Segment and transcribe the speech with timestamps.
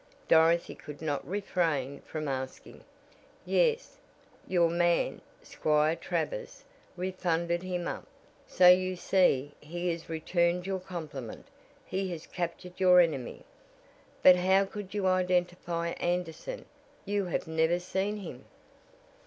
[0.27, 2.83] Dorothy could not refrain from asking.
[3.45, 3.97] "Yes,
[4.47, 6.63] your man Squire Travers
[6.97, 8.07] refunded him up,
[8.47, 11.45] so you see he has returned your compliment,
[11.85, 13.45] he has captured your enemy."
[14.23, 16.65] "But how could you identify Anderson?
[17.05, 18.45] You have never seen him."